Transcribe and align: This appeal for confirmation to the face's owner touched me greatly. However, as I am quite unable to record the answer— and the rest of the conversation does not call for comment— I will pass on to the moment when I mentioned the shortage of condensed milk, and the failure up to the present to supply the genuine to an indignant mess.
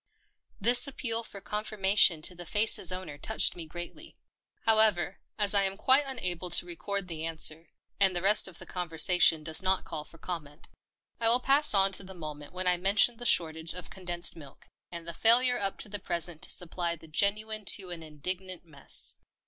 This 0.59 0.87
appeal 0.87 1.21
for 1.23 1.39
confirmation 1.41 2.23
to 2.23 2.33
the 2.33 2.47
face's 2.47 2.91
owner 2.91 3.19
touched 3.19 3.55
me 3.55 3.67
greatly. 3.67 4.17
However, 4.63 5.19
as 5.37 5.53
I 5.53 5.61
am 5.61 5.77
quite 5.77 6.05
unable 6.07 6.49
to 6.49 6.65
record 6.65 7.07
the 7.07 7.23
answer— 7.23 7.69
and 7.99 8.15
the 8.15 8.21
rest 8.23 8.47
of 8.47 8.57
the 8.57 8.65
conversation 8.65 9.43
does 9.43 9.61
not 9.61 9.83
call 9.85 10.03
for 10.03 10.17
comment— 10.17 10.69
I 11.21 11.29
will 11.29 11.39
pass 11.39 11.75
on 11.75 11.91
to 11.91 12.03
the 12.03 12.15
moment 12.15 12.51
when 12.51 12.65
I 12.65 12.77
mentioned 12.77 13.19
the 13.19 13.27
shortage 13.27 13.75
of 13.75 13.91
condensed 13.91 14.35
milk, 14.35 14.65
and 14.91 15.07
the 15.07 15.13
failure 15.13 15.59
up 15.59 15.77
to 15.81 15.87
the 15.87 15.99
present 15.99 16.41
to 16.41 16.49
supply 16.49 16.95
the 16.95 17.07
genuine 17.07 17.63
to 17.75 17.91
an 17.91 18.01
indignant 18.01 18.65
mess. 18.65 19.13